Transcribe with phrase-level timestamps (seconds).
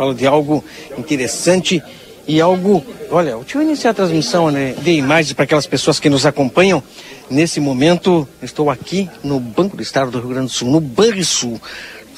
[0.00, 0.64] falo de algo
[0.96, 1.82] interessante
[2.26, 2.82] e algo.
[3.10, 6.82] Olha, deixa eu iniciar a transmissão né, de imagens para aquelas pessoas que nos acompanham.
[7.28, 11.60] Nesse momento, estou aqui no Banco do Estado do Rio Grande do Sul, no Banrisul.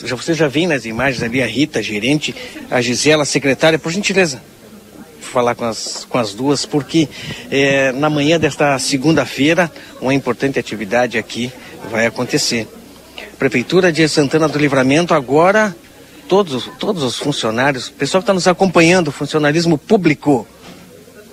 [0.04, 2.32] Já, você já vê nas imagens ali a Rita, gerente,
[2.70, 4.40] a Gisela, secretária, por gentileza.
[5.20, 7.08] Falar com as, com as duas, porque
[7.50, 9.68] é, na manhã desta segunda-feira,
[10.00, 11.50] uma importante atividade aqui
[11.90, 12.68] vai acontecer.
[13.40, 15.74] Prefeitura de Santana do Livramento agora
[16.32, 20.46] todos, todos os funcionários, o pessoal que está nos acompanhando, o funcionalismo público,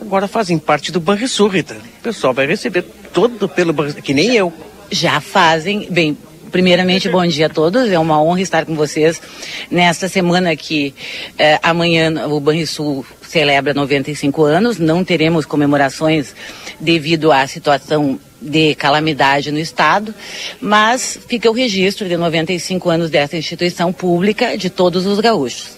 [0.01, 1.75] agora fazem parte do Banrisul, Rita.
[1.99, 2.81] O pessoal vai receber
[3.13, 4.51] todo pelo Banrisul, que nem eu.
[4.91, 6.17] Já fazem, bem,
[6.51, 7.89] Primeiramente, bom dia a todos.
[7.89, 9.21] É uma honra estar com vocês
[9.69, 10.93] nesta semana que
[11.37, 14.79] eh, amanhã o Banrisul celebra 95 anos.
[14.79, 16.33] Não teremos comemorações
[16.79, 20.13] devido à situação de calamidade no Estado,
[20.61, 25.77] mas fica o registro de 95 anos dessa instituição pública de todos os gaúchos.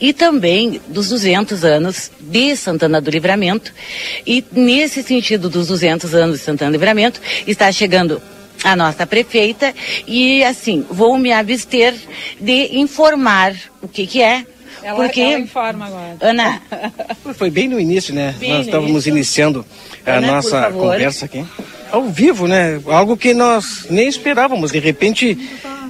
[0.00, 3.72] E também dos 200 anos de Santana do Livramento.
[4.26, 8.20] E nesse sentido dos 200 anos de Santana do Livramento, está chegando
[8.62, 9.74] a nossa prefeita
[10.06, 11.94] e assim, vou me abster
[12.40, 14.44] de informar o que que é,
[14.82, 16.16] ela, porque ela informa agora.
[16.20, 16.62] Ana,
[17.34, 18.34] Foi bem no início, né?
[18.38, 19.10] Bem Nós estávamos início.
[19.10, 19.66] iniciando
[20.06, 21.44] a Ana, nossa conversa aqui.
[21.90, 22.80] Ao vivo, né?
[22.86, 24.70] Algo que nós nem esperávamos.
[24.70, 25.36] De repente,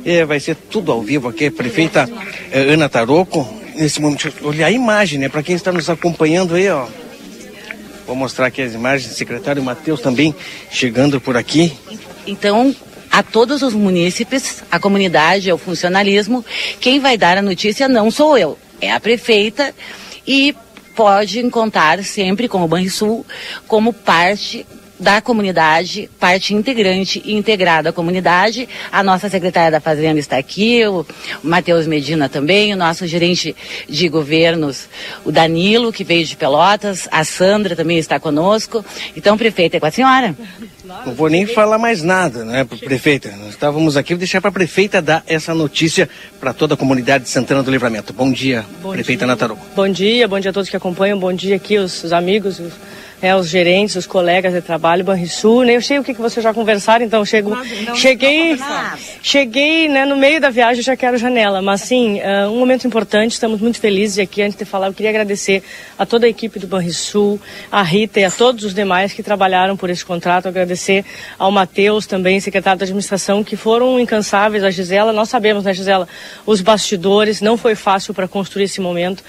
[0.04, 1.46] é, vai ser tudo ao vivo aqui.
[1.46, 2.08] A prefeita
[2.50, 5.28] é, Ana Taroco, nesse momento, olhar a imagem, né?
[5.28, 6.86] Para quem está nos acompanhando aí, ó.
[8.10, 9.14] Vou mostrar aqui as imagens.
[9.14, 10.34] Secretário Matheus também
[10.68, 11.72] chegando por aqui.
[12.26, 12.74] Então,
[13.08, 16.44] a todos os munícipes, a comunidade, o funcionalismo,
[16.80, 19.72] quem vai dar a notícia não sou eu, é a prefeita
[20.26, 20.52] e
[20.96, 23.24] pode contar sempre com o Banrisul
[23.68, 24.66] como parte
[25.00, 28.68] da comunidade, parte integrante e integrada à comunidade.
[28.92, 31.06] A nossa secretária da Fazenda está aqui, o
[31.42, 33.56] Matheus Medina também, o nosso gerente
[33.88, 34.88] de governos,
[35.24, 38.84] o Danilo, que veio de Pelotas, a Sandra também está conosco.
[39.16, 40.36] Então, prefeita, é com a senhora.
[41.06, 43.30] Não vou nem falar mais nada, né, prefeita?
[43.36, 46.08] Nós estávamos aqui, vou deixar para a prefeita dar essa notícia
[46.40, 48.12] para toda a comunidade de Santana do Livramento.
[48.12, 49.64] Bom dia, prefeita Ana Taroco.
[49.74, 52.72] Bom dia, bom dia a todos que acompanham, bom dia aqui os, os amigos, os,
[53.22, 55.76] é, os gerentes, os colegas de trabalho, Banrisul, né?
[55.76, 57.56] Eu sei o que, que vocês já conversaram, então chego,
[57.94, 58.56] cheguei,
[59.22, 63.32] cheguei, né, no meio da viagem já quero janela, mas sim, é, um momento importante,
[63.32, 65.62] estamos muito felizes e aqui antes de falar, eu queria agradecer
[65.98, 67.38] a toda a equipe do Banrisul,
[67.70, 70.79] a Rita e a todos os demais que trabalharam por esse contrato, agradecer
[71.38, 76.08] ao Matheus também, secretário da administração, que foram incansáveis, a Gisela, nós sabemos, né, Gisela,
[76.46, 79.22] os bastidores, não foi fácil para construir esse momento,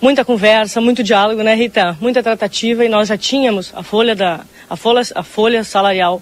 [0.00, 1.96] muita conversa, muito diálogo, né, Rita?
[2.00, 6.20] Muita tratativa e nós já tínhamos a folha da a folha, a folha salarial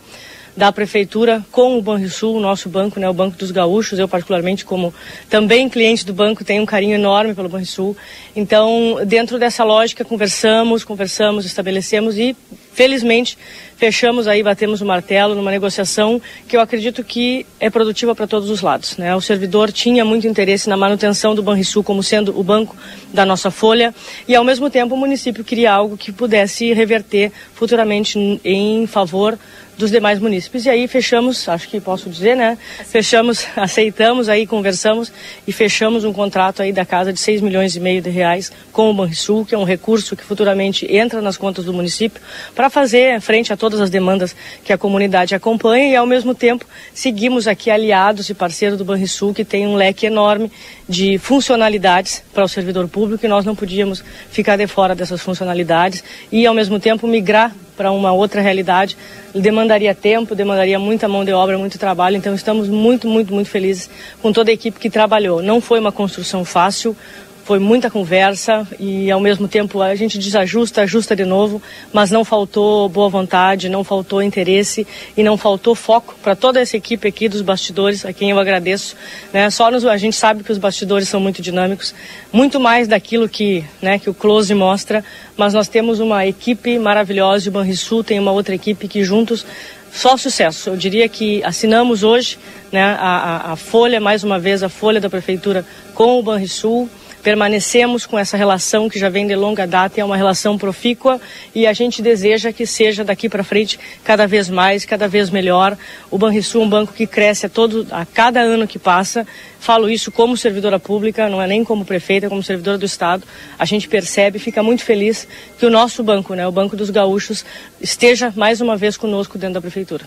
[0.56, 3.98] da prefeitura com o Banrisul, o nosso banco, né, o Banco dos Gaúchos.
[3.98, 4.94] Eu particularmente como
[5.28, 7.96] também cliente do banco tenho um carinho enorme pelo Banrisul.
[8.36, 12.36] Então, dentro dessa lógica, conversamos, conversamos, estabelecemos e
[12.74, 13.38] felizmente
[13.76, 18.48] fechamos aí, batemos o martelo numa negociação que eu acredito que é produtiva para todos
[18.48, 18.96] os lados.
[18.96, 19.14] Né?
[19.14, 22.76] O servidor tinha muito interesse na manutenção do Banrisul como sendo o banco
[23.12, 23.94] da nossa folha
[24.28, 29.38] e, ao mesmo tempo, o município queria algo que pudesse reverter futuramente em- favor
[29.76, 30.66] dos demais munícipes.
[30.66, 32.56] E aí fechamos, acho que posso dizer, né?
[32.86, 35.12] Fechamos, aceitamos aí, conversamos
[35.46, 38.90] e fechamos um contrato aí da casa de 6 milhões e meio de reais com
[38.90, 42.20] o Banrisul, que é um recurso que futuramente entra nas contas do município
[42.54, 46.64] para fazer frente a todas as demandas que a comunidade acompanha e ao mesmo tempo
[46.92, 50.50] seguimos aqui aliados e parceiros do Banrisul que tem um leque enorme
[50.88, 56.02] de funcionalidades para o servidor público e nós não podíamos ficar de fora dessas funcionalidades
[56.30, 58.96] e ao mesmo tempo migrar para uma outra realidade
[59.41, 62.16] demandaria tempo, demandaria muita mão de obra, muito trabalho.
[62.16, 63.91] Então estamos muito, muito, muito felizes
[64.22, 65.42] com toda a equipe que trabalhou.
[65.42, 66.96] Não foi uma construção fácil,
[67.44, 71.62] foi muita conversa e ao mesmo tempo a gente desajusta, ajusta de novo,
[71.93, 76.77] mas não faltou boa vontade, não faltou interesse e não faltou foco para toda essa
[76.77, 78.97] equipe aqui dos bastidores, a quem eu agradeço.
[79.32, 79.50] Né?
[79.50, 81.94] Só nos, a gente sabe que os bastidores são muito dinâmicos,
[82.32, 85.05] muito mais daquilo que, né, que o close mostra,
[85.37, 89.44] mas nós temos uma equipe maravilhosa o Banrisul tem uma outra equipe que juntos
[89.93, 90.70] só sucesso.
[90.70, 92.38] Eu diria que assinamos hoje
[92.73, 95.64] né, a, a, a folha, mais uma vez, a folha da Prefeitura
[95.94, 96.88] com o Banrisul.
[97.25, 101.19] Permanecemos com essa relação que já vem de longa data e é uma relação profícua
[101.55, 105.75] e a gente deseja que seja daqui para frente cada vez mais, cada vez melhor.
[106.11, 109.26] O Banrisul é um banco que cresce a, todo, a cada ano que passa.
[109.59, 113.25] Falo isso como servidora pública, não é nem como prefeita, é como servidora do Estado.
[113.59, 115.26] A gente percebe e fica muito feliz
[115.59, 117.43] que o nosso banco, né, o Banco dos Gaúchos,
[117.81, 120.05] esteja mais uma vez conosco dentro da Prefeitura.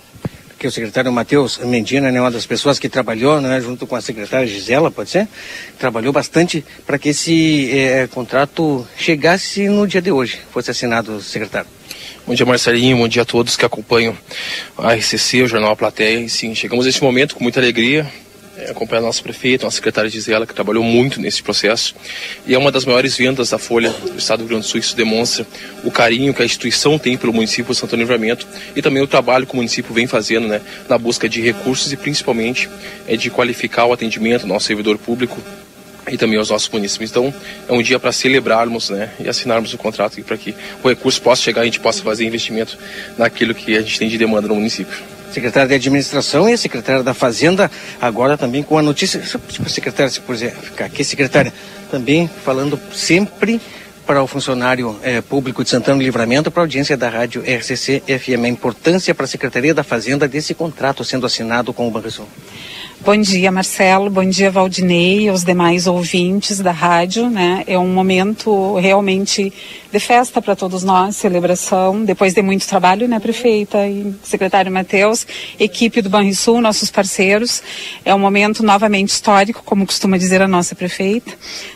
[0.58, 4.02] Que o secretário Matheus Mendina, né, uma das pessoas que trabalhou, né, junto com a
[4.02, 5.28] secretária Gisela, pode ser?
[5.78, 11.70] Trabalhou bastante para que esse é, contrato chegasse no dia de hoje, fosse assinado, secretário.
[12.28, 12.98] Bom dia, Marcelinho.
[12.98, 14.14] Bom dia a todos que acompanham
[14.78, 16.20] a RCC, o Jornal A Plateia.
[16.20, 18.27] E, sim, chegamos nesse momento com muita alegria, é,
[18.70, 21.96] acompanhar a nossa prefeita, nossa secretária Gisela, que trabalhou muito nesse processo.
[22.46, 24.80] E é uma das maiores vendas da Folha do Estado do Rio Grande do Sul.
[24.80, 25.46] Isso demonstra
[25.84, 29.46] o carinho que a instituição tem pelo município de Santo Livramento e também o trabalho
[29.46, 32.70] que o município vem fazendo né, na busca de recursos e principalmente
[33.08, 35.42] é, de qualificar o atendimento do nosso servidor público
[36.10, 37.12] e também aos nossos municípios.
[37.12, 37.34] Então,
[37.68, 41.42] é um dia para celebrarmos né, e assinarmos o contrato para que o recurso possa
[41.42, 42.78] chegar e a gente possa fazer investimento
[43.18, 45.17] naquilo que a gente tem de demanda no município.
[45.32, 47.70] Secretária de Administração e a secretária da Fazenda,
[48.02, 49.20] agora também com a notícia.
[49.20, 51.54] Tipo, secretária, se puder ficar aqui, secretária,
[51.92, 53.62] também falando sempre
[54.06, 58.46] para o funcionário eh, público de Santana Livramento, para a audiência da rádio RCC FM,
[58.46, 62.28] a importância para a Secretaria da Fazenda desse contrato sendo assinado com o Banrisul.
[63.00, 64.10] Bom dia, Marcelo.
[64.10, 67.30] Bom dia, Valdinei e os demais ouvintes da rádio.
[67.30, 67.64] Né?
[67.68, 69.54] É um momento realmente
[69.92, 75.26] de festa para todos nós, celebração, depois de muito trabalho, né, prefeita e secretário Matheus,
[75.60, 77.64] equipe do Banrisul, nossos parceiros.
[78.04, 81.32] É um momento novamente histórico, como costuma dizer a nossa prefeita.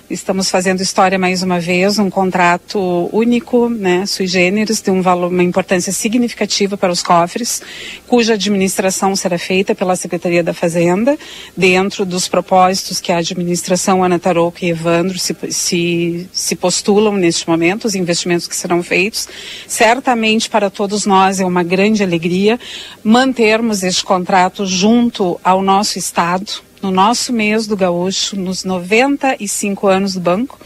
[0.10, 5.32] Estamos fazendo história mais uma vez, um contrato único, né, sui generis, de um valor,
[5.32, 7.62] uma importância significativa para os cofres,
[8.08, 11.11] cuja administração será feita pela Secretaria da Fazenda,
[11.56, 17.48] dentro dos propósitos que a administração Ana Tarouco e Evandro se, se, se postulam neste
[17.48, 19.28] momento, os investimentos que serão feitos.
[19.68, 22.60] Certamente para todos nós é uma grande alegria
[23.04, 30.16] mantermos este contrato junto ao nosso Estado, no nosso mês do gaúcho, nos 95 anos
[30.16, 30.60] do banco,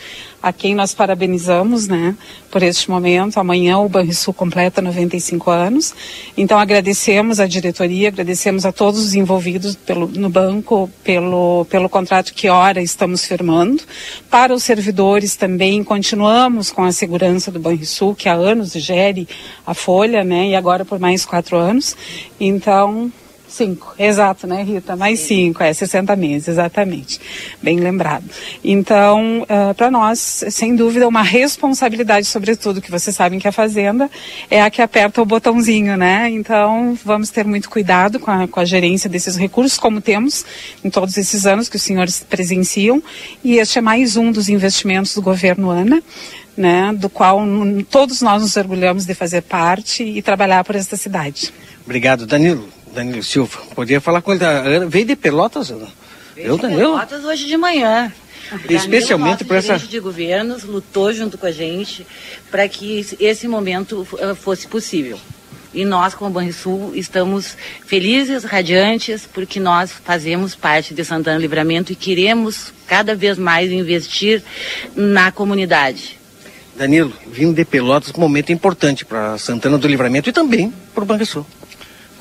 [0.45, 2.15] a quem nós parabenizamos, né,
[2.51, 3.39] por este momento.
[3.39, 5.92] Amanhã o Banrisul completa 95 anos.
[6.38, 12.31] Então agradecemos à diretoria, agradecemos a todos os envolvidos pelo, no banco pelo, pelo contrato
[12.31, 13.81] que ora estamos firmando.
[14.30, 19.27] Para os servidores também continuamos com a segurança do Banrisul, que há anos gere
[19.65, 21.98] a folha, né, e agora por mais quatro anos.
[22.39, 23.12] Então
[23.47, 24.95] Cinco, exato, né, Rita?
[24.95, 27.21] Mais cinco, é, 60 meses, exatamente.
[27.62, 28.25] Bem lembrado.
[28.63, 33.51] Então, uh, ah, para nós, sem dúvida, uma responsabilidade, sobretudo, que vocês sabem que a
[33.51, 34.09] Fazenda
[34.50, 36.30] é a que aperta o botãozinho, né?
[36.30, 40.45] Então, vamos ter muito cuidado com a, com a gerência desses recursos, como temos
[40.83, 43.01] em todos esses anos que os senhores presenciam.
[43.44, 46.01] E este é mais um dos investimentos do governo ANA.
[46.57, 47.41] Né, do qual
[47.91, 51.51] todos nós nos orgulhamos de fazer parte e trabalhar por esta cidade.
[51.83, 52.75] Obrigado, Danilo.
[52.95, 53.59] Danilo Silva.
[53.75, 54.39] Podia falar com ele.
[54.39, 54.86] Da...
[54.88, 55.69] Veio de Pelotas?
[55.69, 55.88] Veio
[56.38, 56.81] Eu, Danilo?
[56.81, 58.12] De Pelotas hoje de manhã.
[58.69, 59.77] Especialmente para essa.
[59.77, 62.06] de governos lutou junto com a gente
[62.51, 65.19] para que esse momento eh, fosse possível.
[65.74, 71.95] E nós, como Banrisul, estamos felizes, radiantes, porque nós fazemos parte de Santana Livramento e
[71.95, 74.41] queremos cada vez mais investir
[74.95, 76.18] na comunidade.
[76.77, 81.06] Danilo, vindo de Pelotas, um momento importante para Santana do Livramento e também para o
[81.06, 81.45] Banrisul.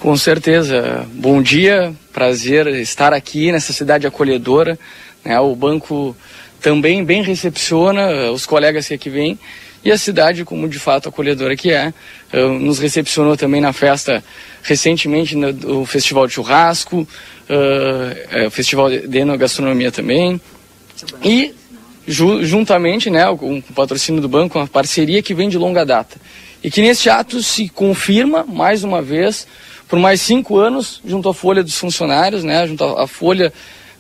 [0.05, 1.07] Com certeza.
[1.15, 4.79] Bom dia, prazer estar aqui nessa cidade acolhedora.
[5.25, 5.41] Né?
[5.41, 6.15] O banco
[6.61, 9.39] também bem recepciona eh, os colegas que aqui vêm
[9.83, 11.95] e a cidade, como de fato acolhedora que é,
[12.31, 14.23] eh, nos recepcionou também na festa
[14.63, 17.09] recentemente no Festival de Churrasco,
[17.49, 20.39] uh, Festival de Enogastronomia também.
[21.25, 21.55] E
[22.07, 26.19] ju juntamente né, com o patrocínio do banco, uma parceria que vem de longa data.
[26.63, 29.47] E que nesse ato se confirma, mais uma vez,
[29.95, 33.53] por mais cinco anos, junto à folha dos funcionários, né, junto à folha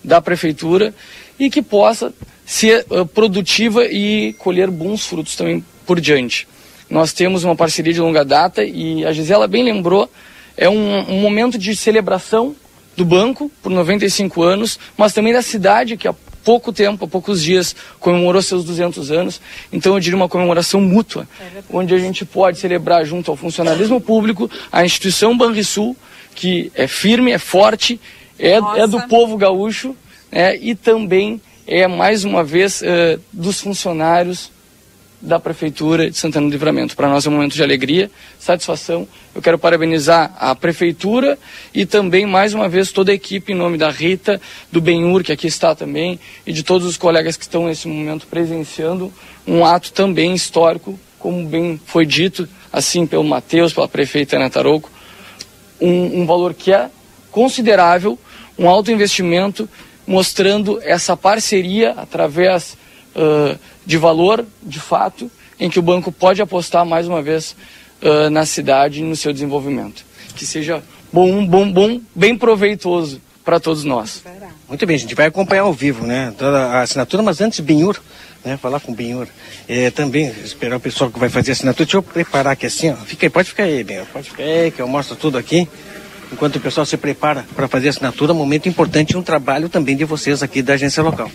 [0.03, 0.93] da prefeitura,
[1.39, 2.13] e que possa
[2.45, 6.49] ser uh, produtiva e colher bons frutos também por diante.
[6.91, 10.11] Nós temos uma parceria de longa data e a Gisela bem lembrou,
[10.57, 12.57] é um, um momento de celebração
[12.97, 16.09] do banco por 95 anos, mas também da cidade que
[16.45, 19.41] pouco tempo, há poucos dias, comemorou seus 200 anos.
[19.73, 21.27] Então eu diria uma comemoração mútua,
[21.71, 25.97] onde a gente pode celebrar junto ao funcionalismo público, a instituição Banrisul,
[26.35, 28.01] que é firme, é forte,
[28.39, 29.97] é, é do povo gaúcho,
[30.31, 34.54] né, e também é mais uma vez uh, dos funcionários
[35.25, 36.95] da Prefeitura de Santana do Livramento.
[36.95, 39.09] Para nós é um momento de alegria, satisfação.
[39.35, 41.39] Eu quero parabenizar a Prefeitura
[41.73, 44.41] e também, mais uma vez, toda a equipe, em nome da Rita,
[44.71, 48.27] do Benhur, que aqui está também, e de todos os colegas que estão nesse momento
[48.27, 49.11] presenciando
[49.47, 54.91] um ato também histórico, como bem foi dito, assim pelo Matheus, pela prefeita Ana Tarouco,
[55.81, 56.91] um, um valor que é
[57.31, 58.19] considerável,
[58.59, 59.69] um alto investimento,
[60.07, 62.77] mostrando essa parceria através
[63.17, 67.57] uh, de valor, de fato, em que o banco pode apostar mais uma vez
[68.03, 70.05] uh, na cidade e no seu desenvolvimento.
[70.35, 74.23] Que seja bom, bom, bom, bem proveitoso para todos nós.
[74.69, 76.33] Muito bem, a gente vai acompanhar ao vivo, né?
[76.37, 78.01] Toda a assinatura, mas antes, Benhur,
[78.45, 78.57] né?
[78.57, 79.29] Falar com o Benhur.
[79.69, 81.85] É, também esperar o pessoal que vai fazer a assinatura.
[81.85, 82.97] Deixa eu preparar aqui assim, ó.
[82.97, 84.07] Fica aí, pode ficar aí, Benhur.
[84.13, 85.69] Pode ficar aí, que eu mostro tudo aqui.
[86.35, 90.05] Enquanto o pessoal se prepara para fazer a assinatura, momento importante um trabalho também de
[90.05, 91.31] vocês aqui da agência local.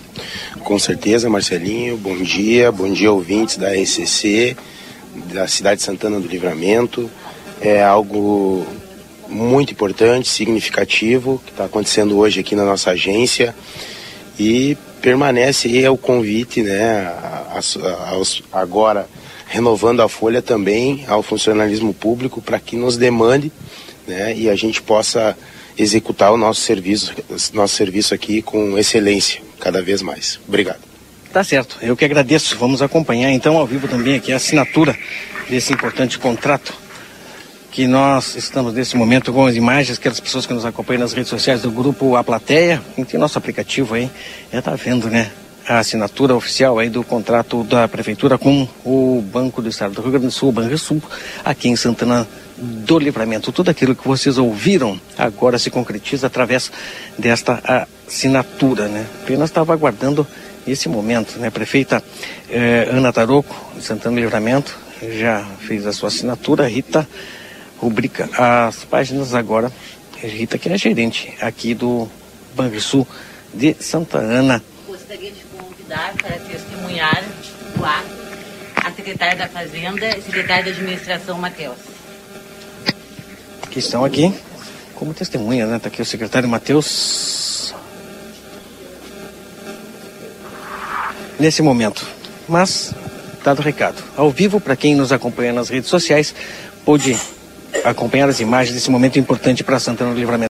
[0.60, 1.96] Com certeza, Marcelinho.
[1.96, 4.58] Bom dia, bom dia ouvintes da ECC,
[5.32, 7.10] da cidade de Santana do Livramento.
[7.62, 8.68] É algo
[9.30, 13.56] muito importante, significativo, que está acontecendo hoje aqui na nossa agência.
[14.38, 17.10] E permanece aí o convite, né,
[18.12, 19.08] aos, agora
[19.48, 23.50] renovando a folha também ao funcionalismo público para que nos demande
[24.10, 25.38] né, e a gente possa
[25.78, 27.14] executar o nosso serviço,
[27.54, 30.40] nosso serviço aqui com excelência, cada vez mais.
[30.48, 30.80] Obrigado.
[31.32, 32.58] Tá certo, eu que agradeço.
[32.58, 34.98] Vamos acompanhar então ao vivo também aqui a assinatura
[35.48, 36.74] desse importante contrato
[37.72, 41.30] que nós estamos nesse momento com as imagens, aquelas pessoas que nos acompanham nas redes
[41.30, 44.10] sociais do grupo A Plateia, tem nosso aplicativo aí,
[44.52, 45.32] já tá vendo, né?
[45.70, 50.10] A assinatura oficial aí do contrato da prefeitura com o Banco do Estado do Rio
[50.10, 51.00] Grande do Sul, o Banrisul,
[51.46, 53.52] aqui em Santana do Livramento.
[53.52, 56.72] Tudo aquilo que vocês ouviram agora se concretiza através
[57.20, 59.06] desta assinatura, né?
[59.22, 60.26] Apenas estava aguardando
[60.66, 61.52] esse momento, né?
[61.52, 62.04] Prefeita
[62.50, 64.76] eh, Ana Taroco, de Santana do Livramento,
[65.20, 67.08] já fez a sua assinatura, Rita
[67.80, 69.72] rubrica as páginas agora.
[70.18, 72.10] Rita, que é gerente aqui do
[72.56, 73.08] Banrisul
[73.54, 74.62] de Santa Ana.
[74.86, 75.49] Gostaria de
[75.90, 77.24] para testemunhar
[77.78, 81.78] o a secretária da Fazenda e secretária da Administração, Matheus.
[83.72, 84.34] Que estão aqui
[84.94, 85.78] como testemunha, né?
[85.78, 87.74] Está aqui o secretário Matheus.
[91.40, 92.06] Nesse momento.
[92.48, 92.94] Mas,
[93.44, 94.04] dado o recado.
[94.16, 96.36] Ao vivo, para quem nos acompanha nas redes sociais,
[96.86, 97.20] pode
[97.84, 100.38] acompanhar as imagens desse momento importante para Santana do Livramento.